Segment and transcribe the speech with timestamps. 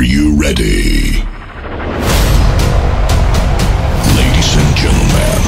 [0.00, 1.22] Are you ready?
[4.16, 5.42] Ladies and gentlemen,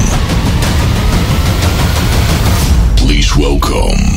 [2.95, 4.12] please welcome.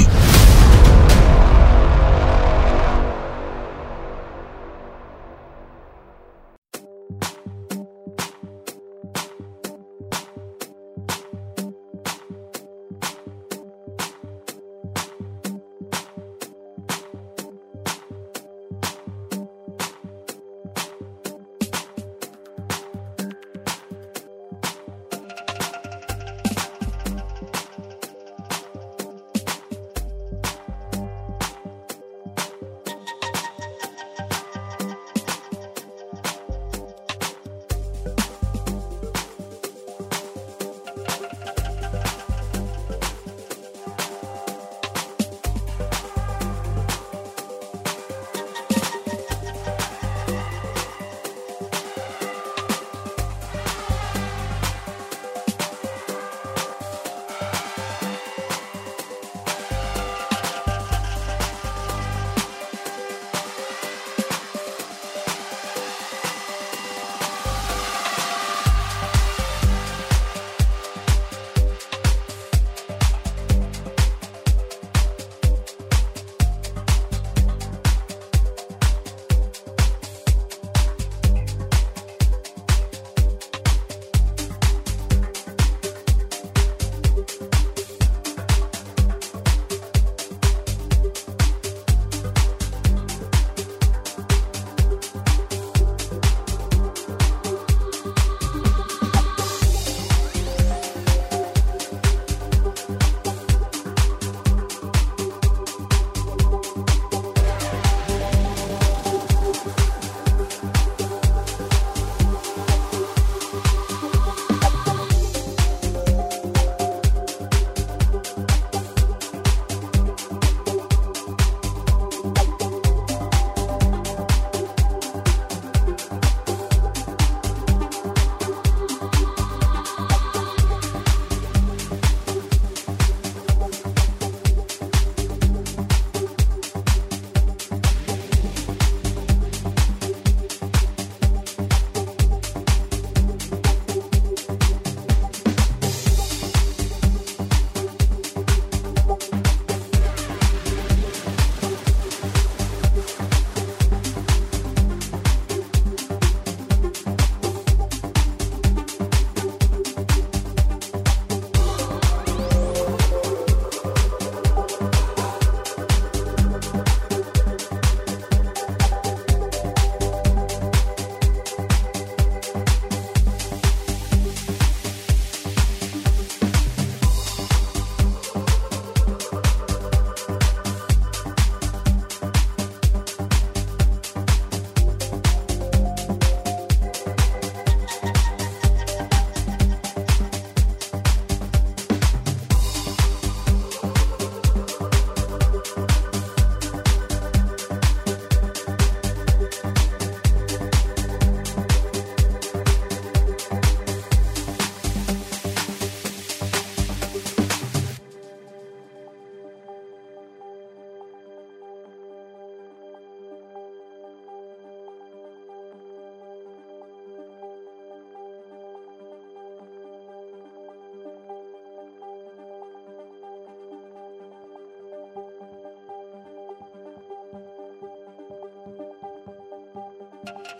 [230.27, 230.51] Thank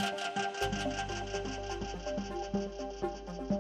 [3.51, 3.56] you.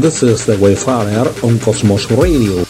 [0.00, 2.65] This is the Wayfarer on Cosmos Radio.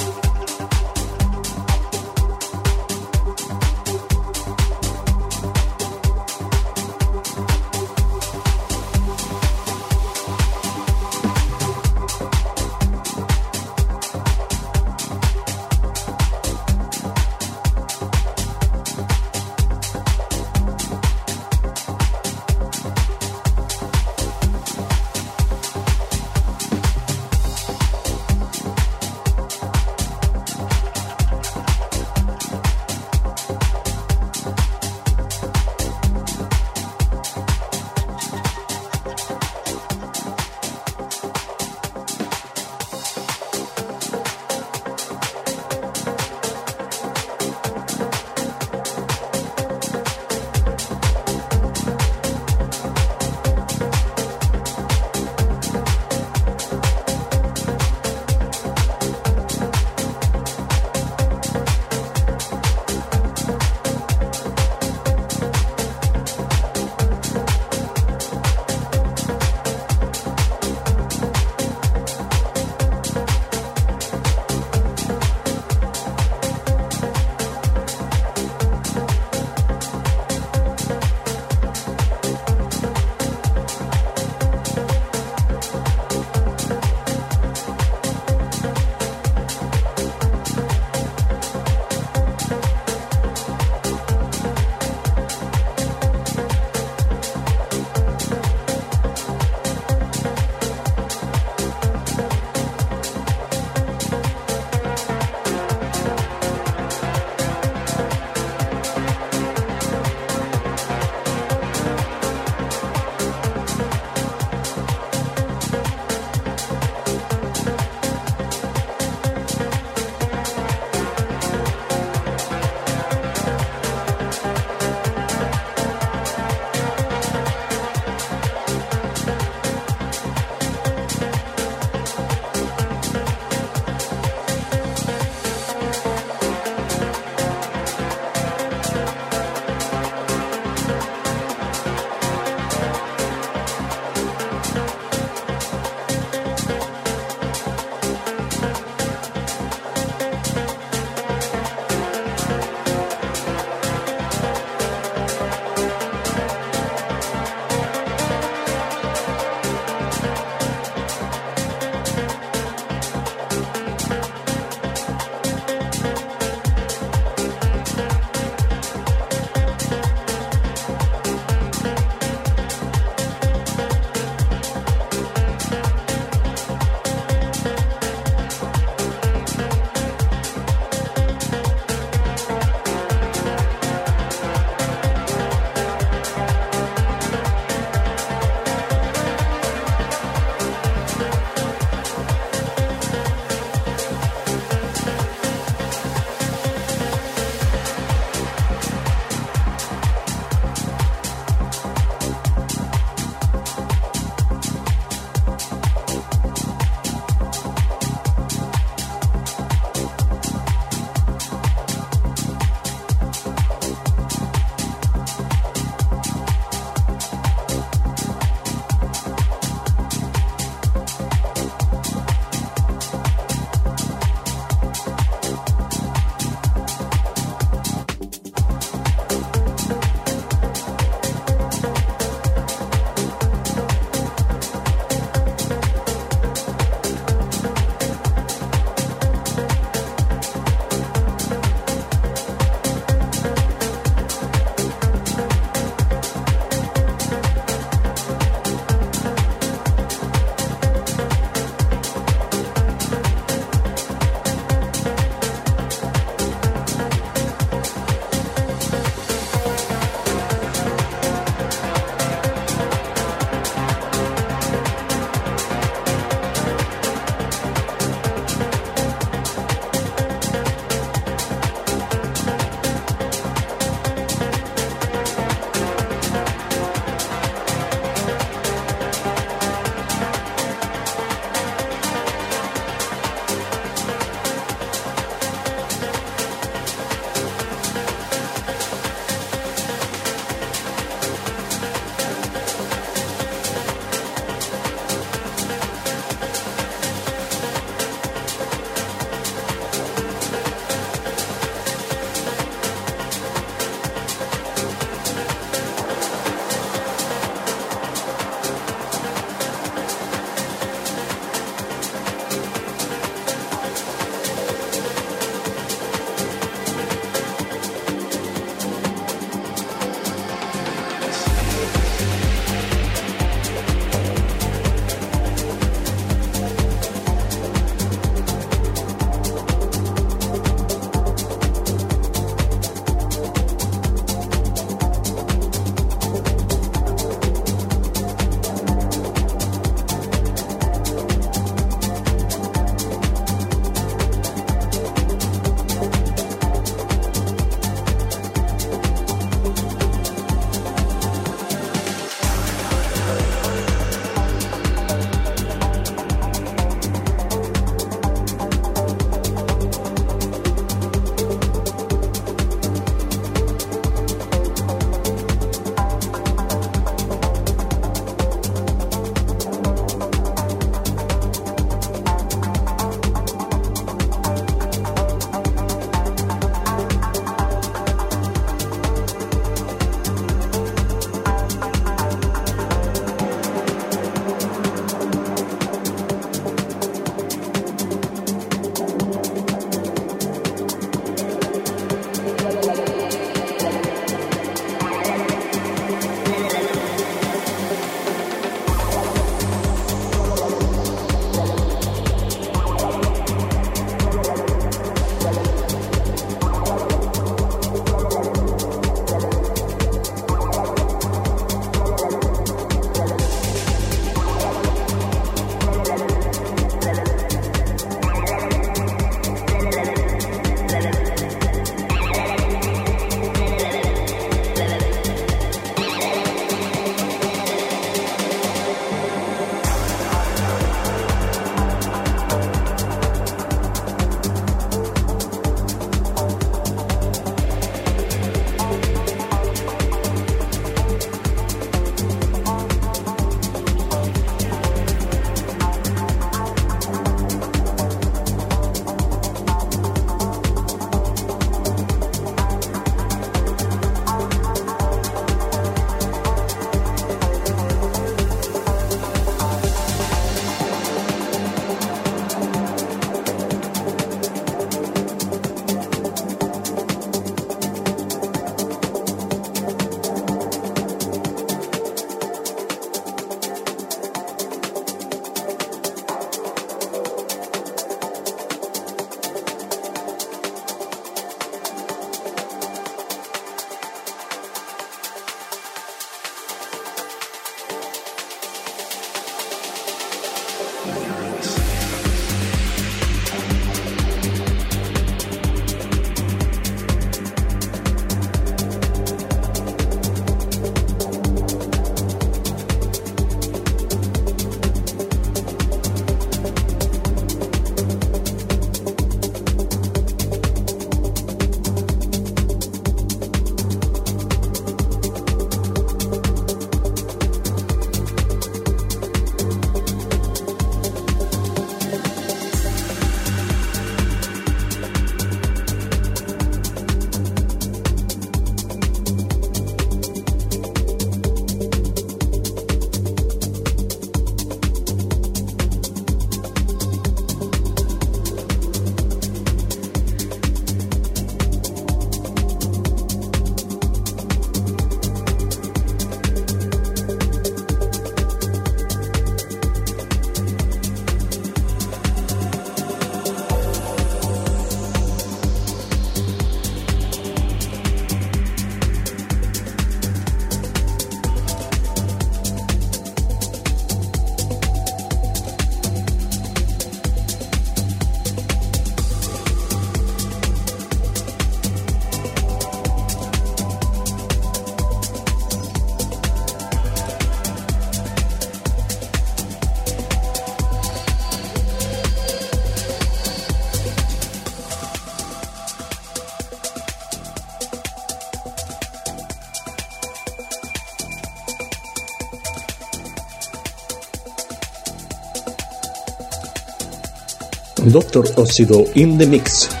[598.11, 600.00] Doctor Óxido in the Mix.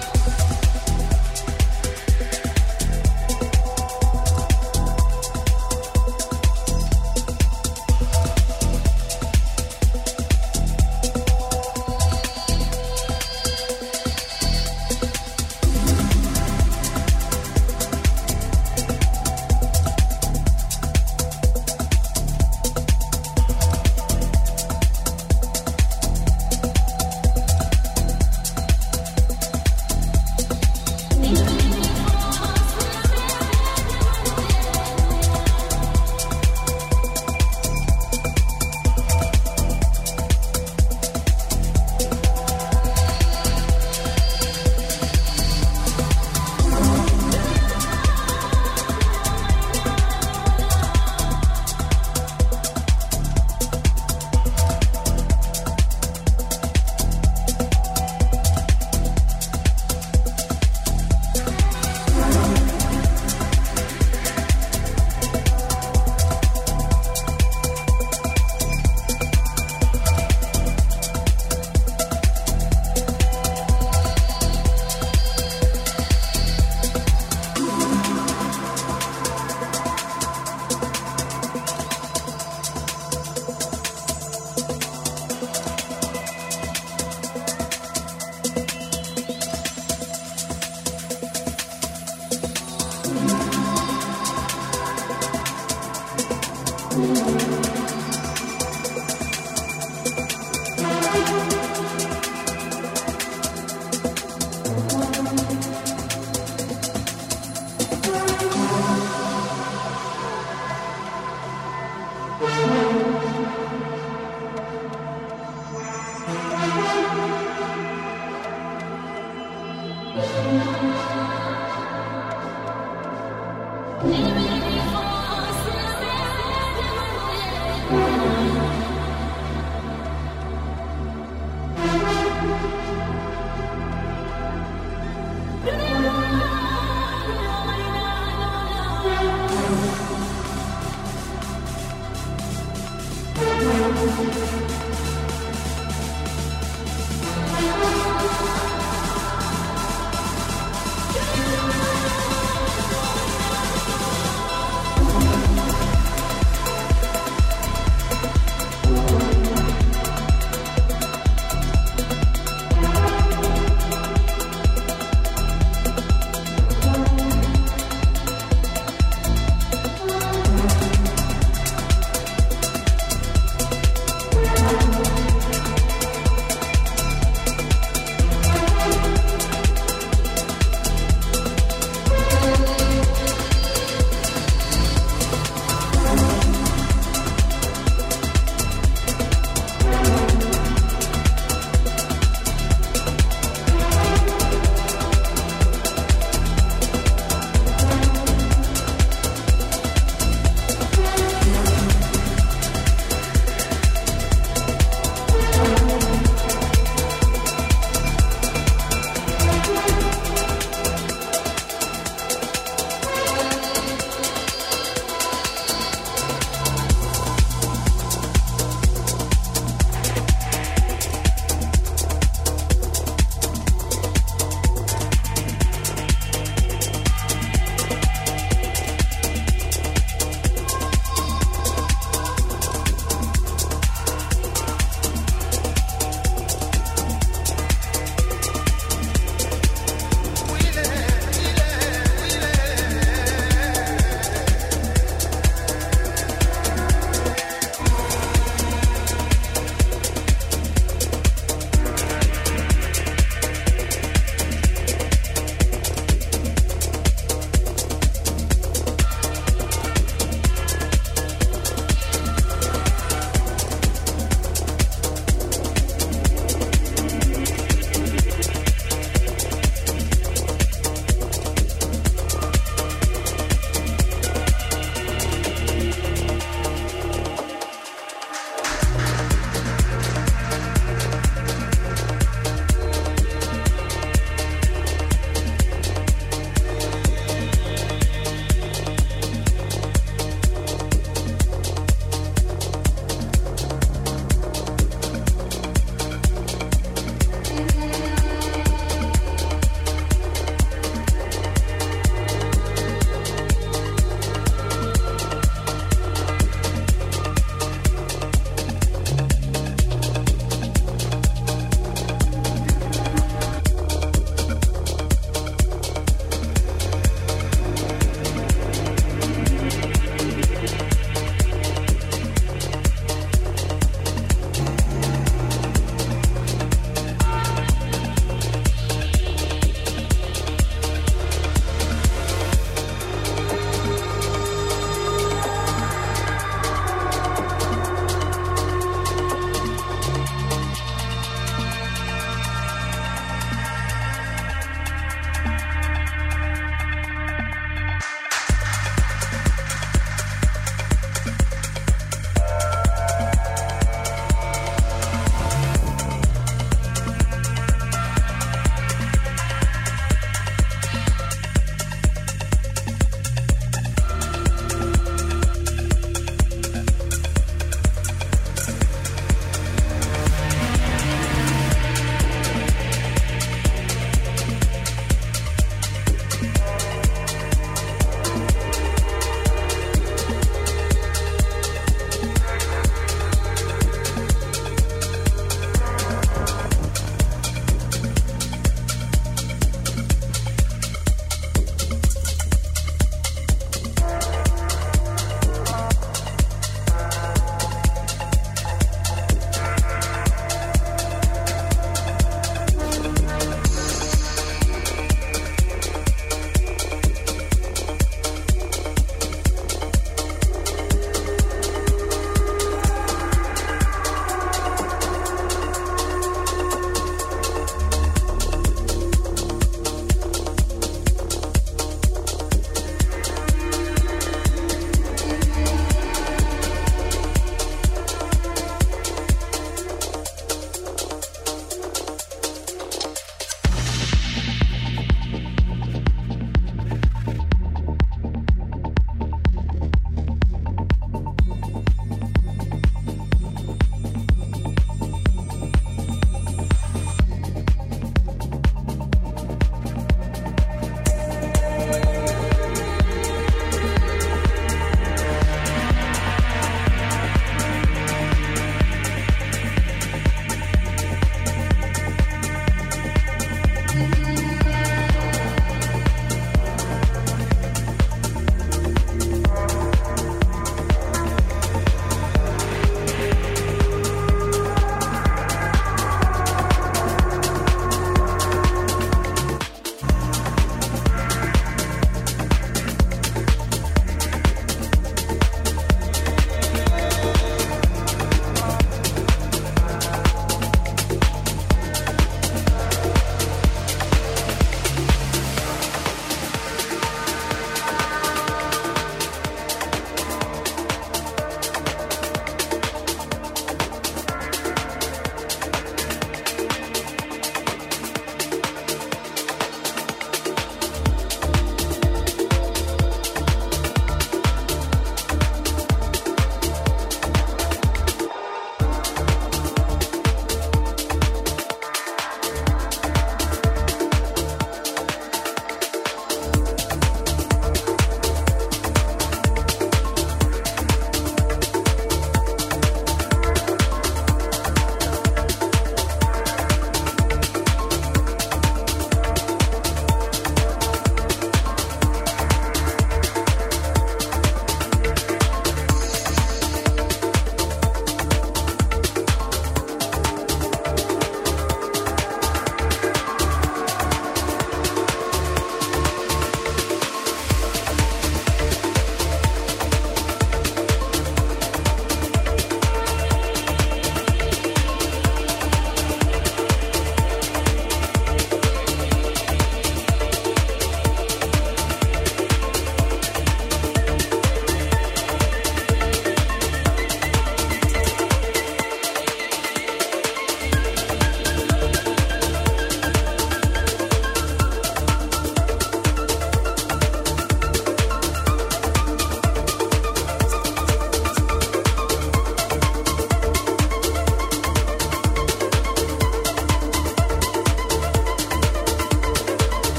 [143.61, 144.70] Música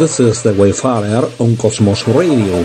[0.00, 2.64] This is the Wayfarer on Cosmos Radio.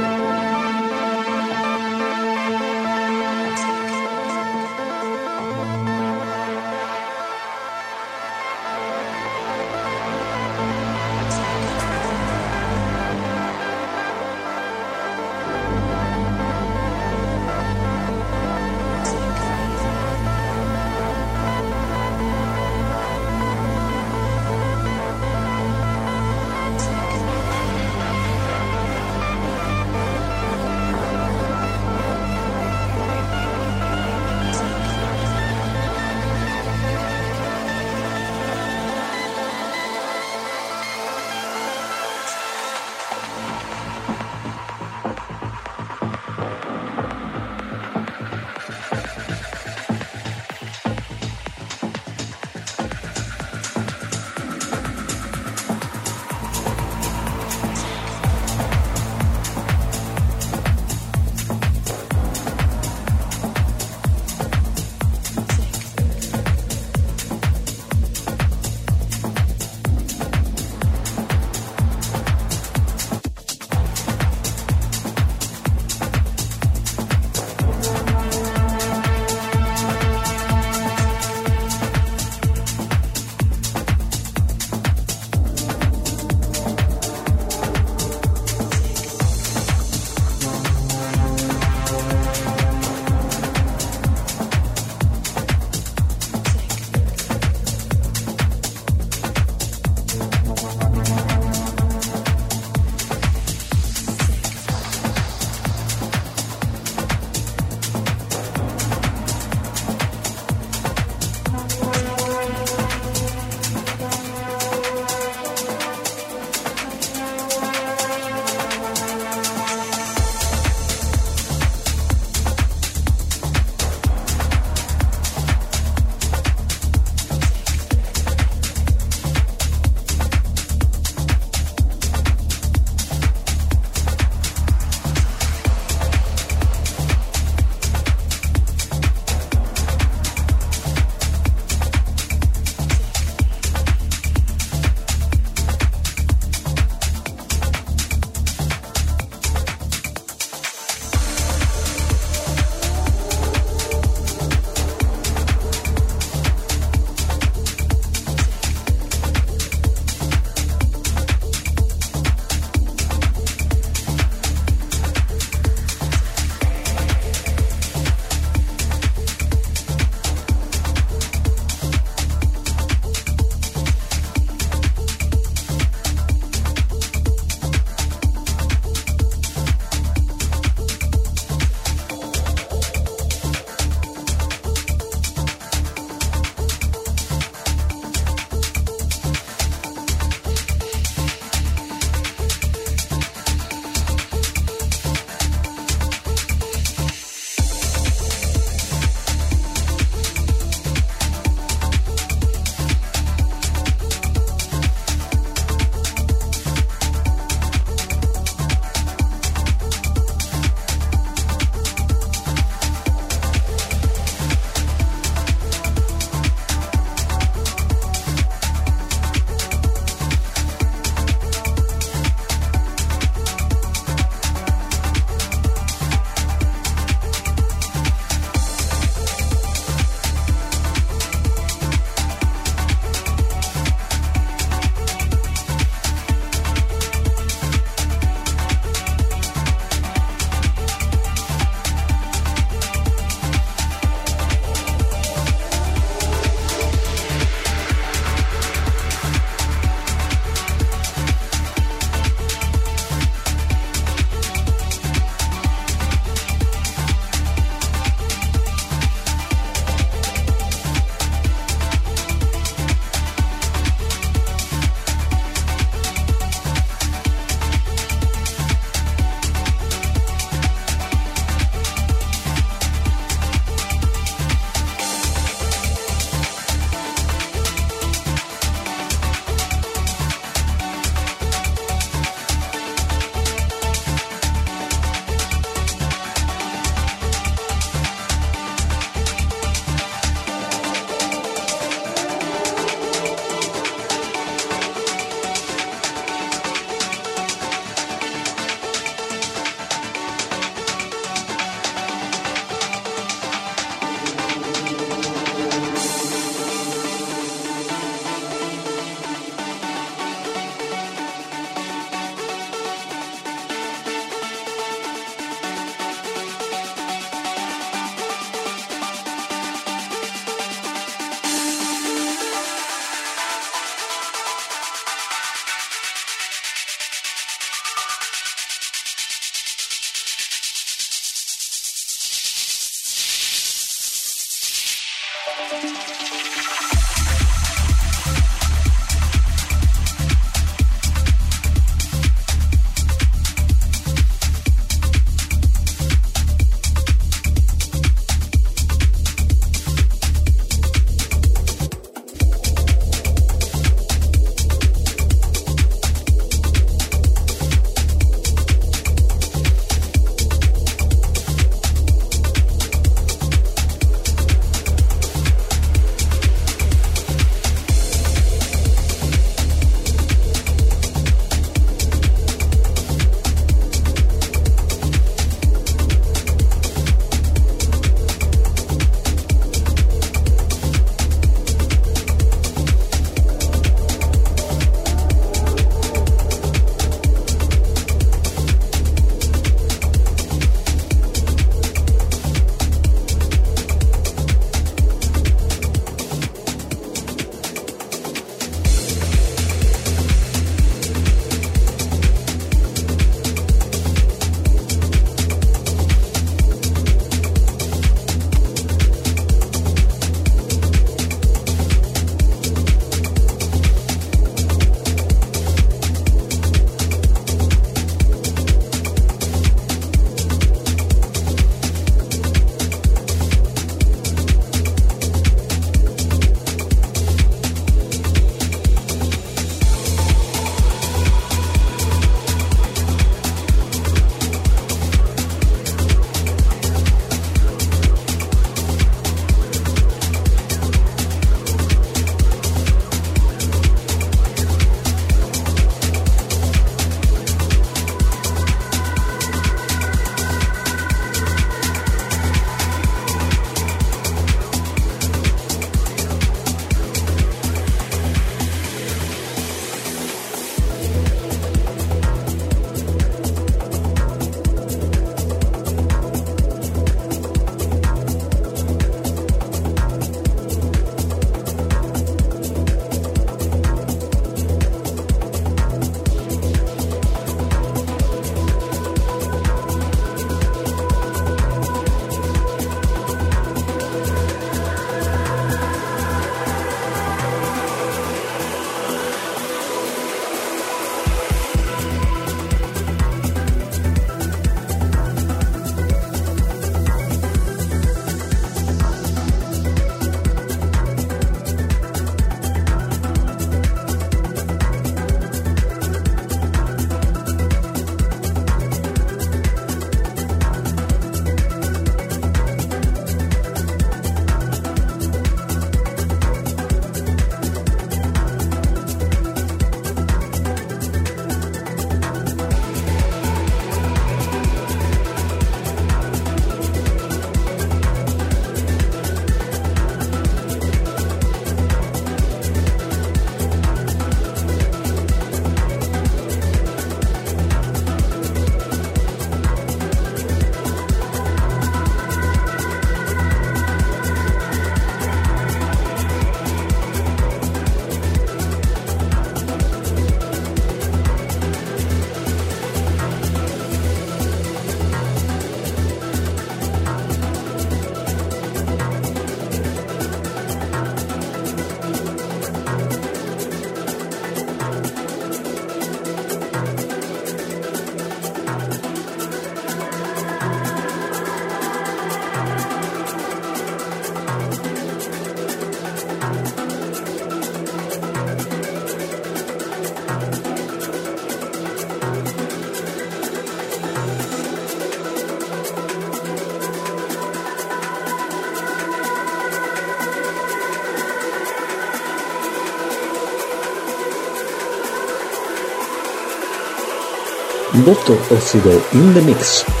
[598.03, 600.00] Voto ha sido In The Mix.